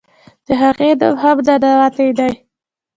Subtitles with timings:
[0.45, 2.29] د هغې نوم هم "ننواتې" دے.